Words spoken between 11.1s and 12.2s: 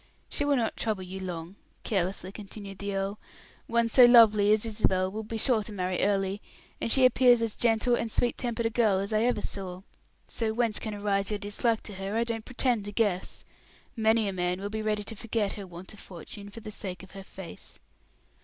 your dislike to her,